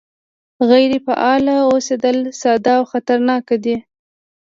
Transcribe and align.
غیر 0.69 0.91
فعال 1.05 1.45
اوسېدل 1.71 2.17
ساده 2.41 2.73
او 2.79 2.83
خطرناک 2.91 3.45
دي 3.63 3.75